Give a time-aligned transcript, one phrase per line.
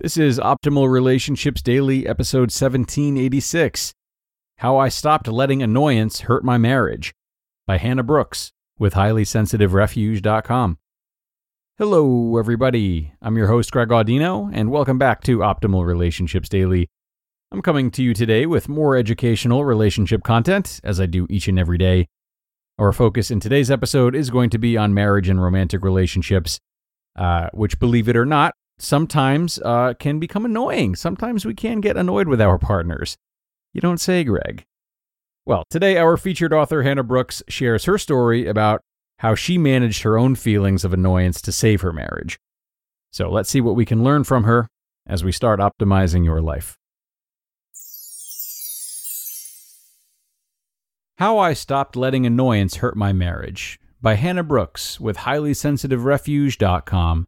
[0.00, 3.92] This is Optimal Relationships Daily, episode 1786
[4.58, 7.12] How I Stopped Letting Annoyance Hurt My Marriage
[7.66, 10.78] by Hannah Brooks with HighlySensitiveRefuge.com.
[11.78, 13.12] Hello, everybody.
[13.20, 16.88] I'm your host, Greg Audino, and welcome back to Optimal Relationships Daily.
[17.50, 21.58] I'm coming to you today with more educational relationship content, as I do each and
[21.58, 22.06] every day.
[22.78, 26.60] Our focus in today's episode is going to be on marriage and romantic relationships,
[27.16, 30.96] uh, which, believe it or not, sometimes uh, can become annoying.
[30.96, 33.16] Sometimes we can get annoyed with our partners.
[33.72, 34.64] You don't say, Greg.
[35.44, 38.82] Well, today our featured author, Hannah Brooks, shares her story about
[39.18, 42.38] how she managed her own feelings of annoyance to save her marriage.
[43.12, 44.68] So let's see what we can learn from her
[45.06, 46.76] as we start optimizing your life.
[51.16, 57.26] How I Stopped Letting Annoyance Hurt My Marriage by Hannah Brooks with HighlySensitiveRefuge.com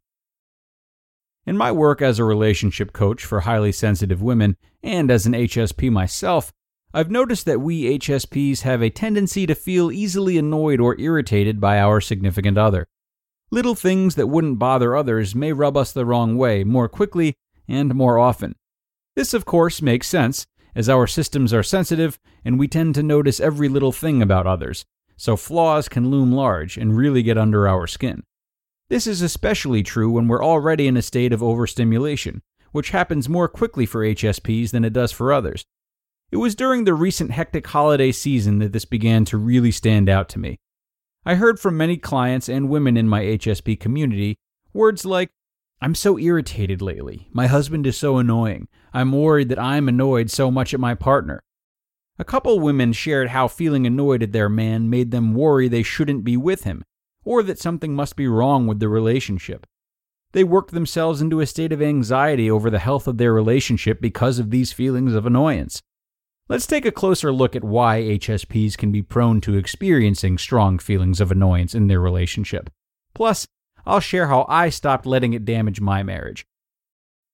[1.46, 5.90] in my work as a relationship coach for highly sensitive women and as an HSP
[5.90, 6.52] myself,
[6.92, 11.78] I've noticed that we HSPs have a tendency to feel easily annoyed or irritated by
[11.78, 12.88] our significant other.
[13.52, 17.34] Little things that wouldn't bother others may rub us the wrong way more quickly
[17.68, 18.56] and more often.
[19.16, 23.40] This, of course, makes sense, as our systems are sensitive and we tend to notice
[23.40, 24.84] every little thing about others,
[25.16, 28.22] so flaws can loom large and really get under our skin.
[28.90, 32.42] This is especially true when we're already in a state of overstimulation,
[32.72, 35.64] which happens more quickly for HSPs than it does for others.
[36.32, 40.28] It was during the recent hectic holiday season that this began to really stand out
[40.30, 40.58] to me.
[41.24, 44.38] I heard from many clients and women in my HSP community
[44.72, 45.30] words like,
[45.80, 47.28] I'm so irritated lately.
[47.32, 48.66] My husband is so annoying.
[48.92, 51.44] I'm worried that I'm annoyed so much at my partner.
[52.18, 56.24] A couple women shared how feeling annoyed at their man made them worry they shouldn't
[56.24, 56.82] be with him
[57.24, 59.66] or that something must be wrong with the relationship.
[60.32, 64.38] They worked themselves into a state of anxiety over the health of their relationship because
[64.38, 65.82] of these feelings of annoyance.
[66.48, 71.20] Let's take a closer look at why HSPs can be prone to experiencing strong feelings
[71.20, 72.70] of annoyance in their relationship.
[73.14, 73.46] Plus,
[73.86, 76.46] I'll share how I stopped letting it damage my marriage.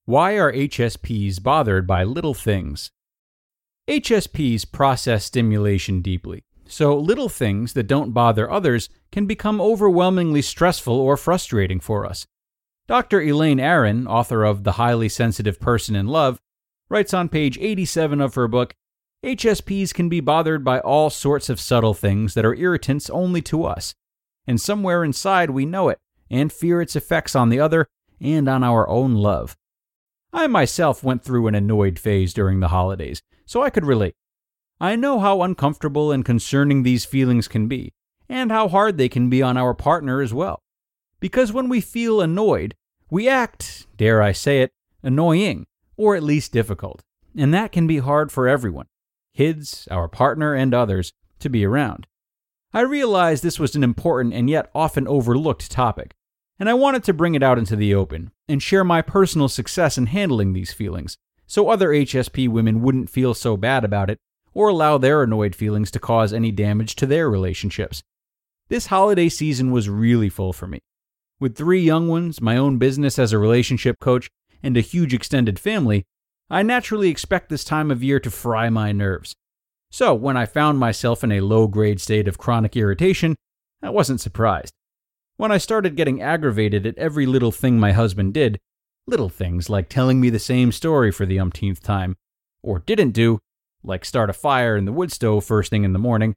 [0.04, 2.90] Why are HSPs bothered by little things?
[3.88, 6.44] HSPs process stimulation deeply.
[6.68, 12.26] So, little things that don't bother others can become overwhelmingly stressful or frustrating for us.
[12.88, 13.20] Dr.
[13.20, 16.40] Elaine Aron, author of The Highly Sensitive Person in Love,
[16.88, 18.74] writes on page 87 of her book
[19.24, 23.64] HSPs can be bothered by all sorts of subtle things that are irritants only to
[23.64, 23.94] us.
[24.46, 25.98] And somewhere inside we know it
[26.30, 27.88] and fear its effects on the other
[28.20, 29.56] and on our own love.
[30.32, 34.14] I myself went through an annoyed phase during the holidays, so I could relate.
[34.80, 37.94] I know how uncomfortable and concerning these feelings can be,
[38.28, 40.60] and how hard they can be on our partner as well.
[41.18, 42.74] Because when we feel annoyed,
[43.10, 44.72] we act, dare I say it,
[45.02, 45.66] annoying,
[45.96, 47.02] or at least difficult.
[47.36, 48.86] And that can be hard for everyone
[49.34, 52.06] kids, our partner, and others to be around.
[52.72, 56.14] I realized this was an important and yet often overlooked topic,
[56.58, 59.98] and I wanted to bring it out into the open and share my personal success
[59.98, 64.18] in handling these feelings so other HSP women wouldn't feel so bad about it
[64.56, 68.02] or allow their annoyed feelings to cause any damage to their relationships.
[68.70, 70.78] This holiday season was really full for me.
[71.38, 74.30] With three young ones, my own business as a relationship coach,
[74.62, 76.04] and a huge extended family,
[76.48, 79.34] I naturally expect this time of year to fry my nerves.
[79.90, 83.36] So, when I found myself in a low grade state of chronic irritation,
[83.82, 84.72] I wasn't surprised.
[85.36, 88.58] When I started getting aggravated at every little thing my husband did,
[89.06, 92.16] little things like telling me the same story for the umpteenth time,
[92.62, 93.38] or didn't do,
[93.86, 96.34] like start a fire in the wood stove first thing in the morning,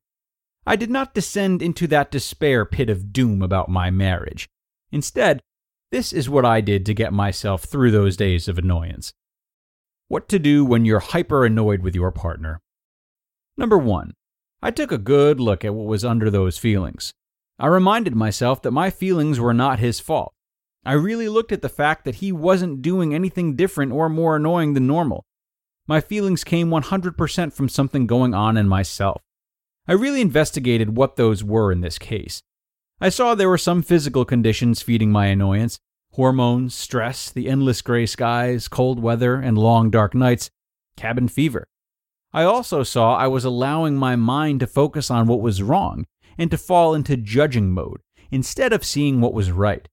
[0.65, 4.47] I did not descend into that despair pit of doom about my marriage.
[4.91, 5.41] Instead,
[5.91, 9.11] this is what I did to get myself through those days of annoyance.
[10.07, 12.59] What to do when you're hyper annoyed with your partner.
[13.57, 14.13] Number one,
[14.61, 17.13] I took a good look at what was under those feelings.
[17.57, 20.33] I reminded myself that my feelings were not his fault.
[20.85, 24.73] I really looked at the fact that he wasn't doing anything different or more annoying
[24.73, 25.25] than normal.
[25.89, 29.23] My feelings came 100% from something going on in myself.
[29.87, 32.43] I really investigated what those were in this case.
[33.01, 35.79] I saw there were some physical conditions feeding my annoyance,
[36.11, 40.51] hormones, stress, the endless gray skies, cold weather, and long dark nights,
[40.95, 41.65] cabin fever.
[42.31, 46.05] I also saw I was allowing my mind to focus on what was wrong
[46.37, 49.89] and to fall into judging mode instead of seeing what was right.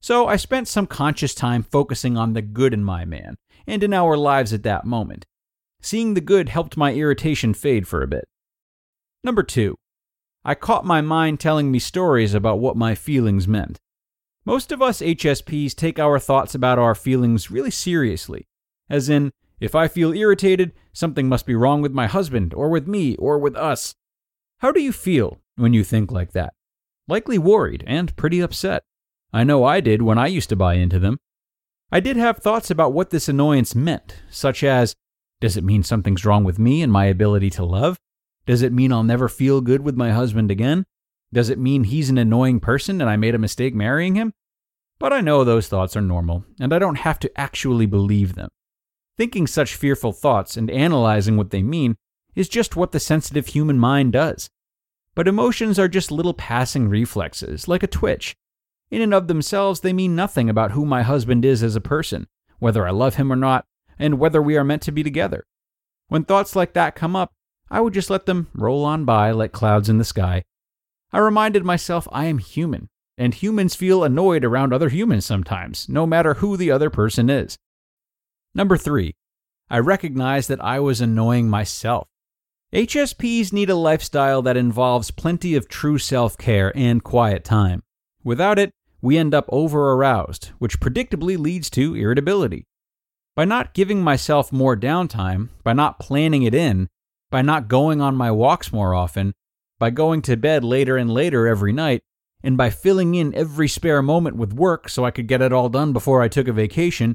[0.00, 3.94] So I spent some conscious time focusing on the good in my man and in
[3.94, 5.24] our lives at that moment.
[5.86, 8.24] Seeing the good helped my irritation fade for a bit.
[9.22, 9.76] Number two,
[10.44, 13.78] I caught my mind telling me stories about what my feelings meant.
[14.44, 18.48] Most of us HSPs take our thoughts about our feelings really seriously,
[18.90, 19.30] as in,
[19.60, 23.38] if I feel irritated, something must be wrong with my husband, or with me, or
[23.38, 23.94] with us.
[24.58, 26.52] How do you feel when you think like that?
[27.06, 28.82] Likely worried and pretty upset.
[29.32, 31.18] I know I did when I used to buy into them.
[31.92, 34.96] I did have thoughts about what this annoyance meant, such as
[35.40, 37.98] Does it mean something's wrong with me and my ability to love?
[38.46, 40.86] Does it mean I'll never feel good with my husband again?
[41.32, 44.32] Does it mean he's an annoying person and I made a mistake marrying him?
[44.98, 48.48] But I know those thoughts are normal, and I don't have to actually believe them.
[49.18, 51.96] Thinking such fearful thoughts and analyzing what they mean
[52.34, 54.48] is just what the sensitive human mind does.
[55.14, 58.36] But emotions are just little passing reflexes, like a twitch.
[58.90, 62.26] In and of themselves, they mean nothing about who my husband is as a person,
[62.58, 63.66] whether I love him or not,
[63.98, 65.44] and whether we are meant to be together.
[66.08, 67.32] When thoughts like that come up,
[67.70, 70.42] I would just let them roll on by like clouds in the sky.
[71.12, 72.88] I reminded myself I am human,
[73.18, 77.56] and humans feel annoyed around other humans sometimes, no matter who the other person is.
[78.54, 79.14] Number three,
[79.68, 82.06] I recognized that I was annoying myself.
[82.72, 87.82] HSPs need a lifestyle that involves plenty of true self care and quiet time.
[88.22, 88.70] Without it,
[89.00, 92.66] we end up over aroused, which predictably leads to irritability.
[93.36, 96.88] By not giving myself more downtime, by not planning it in,
[97.30, 99.34] by not going on my walks more often,
[99.78, 102.02] by going to bed later and later every night,
[102.42, 105.68] and by filling in every spare moment with work so I could get it all
[105.68, 107.14] done before I took a vacation,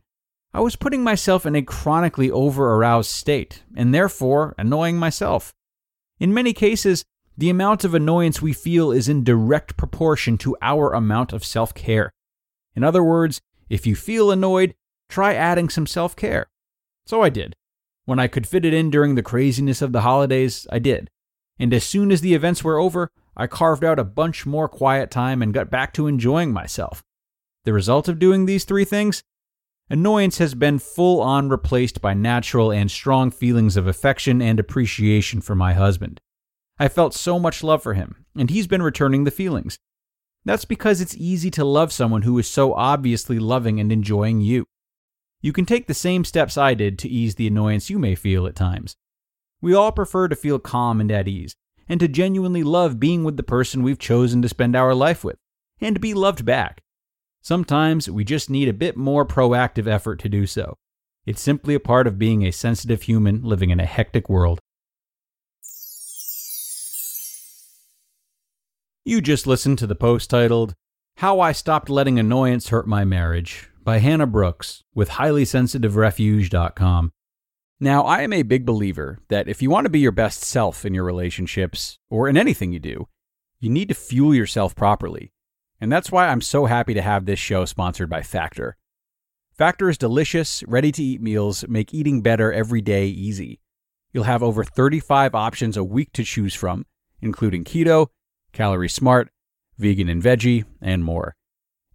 [0.54, 5.54] I was putting myself in a chronically over aroused state, and therefore annoying myself.
[6.20, 7.04] In many cases,
[7.36, 11.74] the amount of annoyance we feel is in direct proportion to our amount of self
[11.74, 12.12] care.
[12.76, 14.76] In other words, if you feel annoyed,
[15.12, 16.48] try adding some self care.
[17.06, 17.56] So I did.
[18.06, 21.10] When I could fit it in during the craziness of the holidays, I did.
[21.60, 25.12] And as soon as the events were over, I carved out a bunch more quiet
[25.12, 27.04] time and got back to enjoying myself.
[27.63, 29.24] The result of doing these three things?
[29.90, 35.42] Annoyance has been full on replaced by natural and strong feelings of affection and appreciation
[35.42, 36.19] for my husband.
[36.80, 39.78] I felt so much love for him, and he's been returning the feelings.
[40.46, 44.66] That's because it's easy to love someone who is so obviously loving and enjoying you.
[45.44, 48.46] You can take the same steps I did to ease the annoyance you may feel
[48.46, 48.96] at times.
[49.60, 51.56] We all prefer to feel calm and at ease,
[51.90, 55.38] and to genuinely love being with the person we've chosen to spend our life with,
[55.80, 56.82] and to be loved back.
[57.42, 60.78] Sometimes we just need a bit more proactive effort to do so.
[61.26, 64.60] It's simply a part of being a sensitive human living in a hectic world.
[69.04, 70.75] You just listened to the post titled,
[71.18, 77.12] How I Stopped Letting Annoyance Hurt My Marriage by Hannah Brooks with highlysensitiverefuge.com.
[77.80, 80.86] Now, I am a big believer that if you want to be your best self
[80.86, 83.08] in your relationships or in anything you do,
[83.60, 85.34] you need to fuel yourself properly.
[85.80, 88.78] And that's why I'm so happy to have this show sponsored by Factor.
[89.52, 93.60] Factor's delicious, ready to eat meals make eating better every day easy.
[94.14, 96.86] You'll have over 35 options a week to choose from,
[97.22, 98.08] including keto,
[98.54, 99.30] calorie smart,
[99.78, 101.36] vegan and veggie, and more.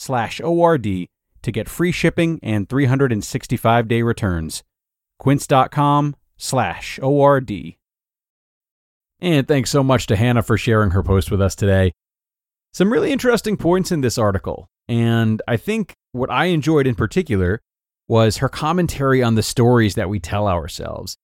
[0.00, 1.06] slash ORD
[1.42, 4.62] to get free shipping and 365 day returns.
[5.18, 7.52] Quince.com slash ORD.
[9.20, 11.92] And thanks so much to Hannah for sharing her post with us today.
[12.72, 14.68] Some really interesting points in this article.
[14.88, 17.60] And I think what I enjoyed in particular
[18.08, 21.16] was her commentary on the stories that we tell ourselves.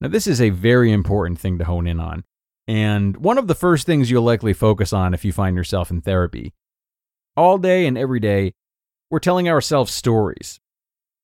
[0.00, 2.24] Now, this is a very important thing to hone in on,
[2.68, 6.00] and one of the first things you'll likely focus on if you find yourself in
[6.00, 6.52] therapy.
[7.34, 8.52] All day and every day,
[9.10, 10.60] we're telling ourselves stories.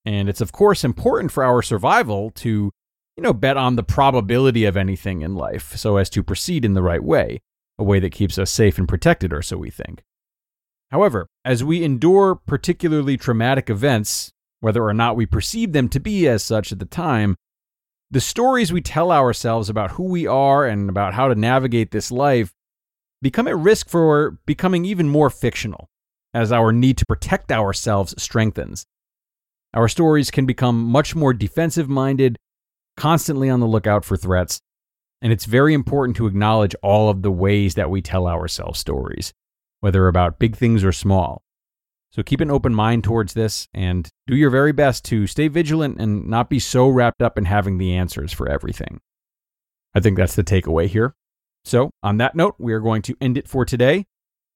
[0.06, 2.70] And it's, of course, important for our survival to,
[3.16, 6.72] you know, bet on the probability of anything in life so as to proceed in
[6.72, 7.40] the right way,
[7.78, 10.02] a way that keeps us safe and protected, or so we think.
[10.90, 16.26] However, as we endure particularly traumatic events, whether or not we perceive them to be
[16.26, 17.36] as such at the time,
[18.10, 22.10] the stories we tell ourselves about who we are and about how to navigate this
[22.10, 22.54] life
[23.20, 25.90] become at risk for becoming even more fictional
[26.34, 28.86] as our need to protect ourselves strengthens.
[29.74, 32.36] Our stories can become much more defensive minded,
[32.96, 34.60] constantly on the lookout for threats,
[35.20, 39.32] and it's very important to acknowledge all of the ways that we tell ourselves stories,
[39.80, 41.42] whether about big things or small.
[42.10, 46.00] So keep an open mind towards this and do your very best to stay vigilant
[46.00, 49.00] and not be so wrapped up in having the answers for everything.
[49.94, 51.14] I think that's the takeaway here.
[51.64, 54.06] So, on that note, we are going to end it for today.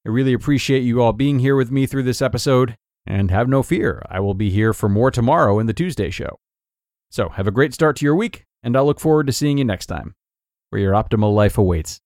[0.05, 3.63] I really appreciate you all being here with me through this episode, and have no
[3.63, 6.39] fear, I will be here for more tomorrow in the Tuesday show.
[7.11, 9.65] So, have a great start to your week, and I'll look forward to seeing you
[9.65, 10.15] next time,
[10.71, 12.01] where your optimal life awaits.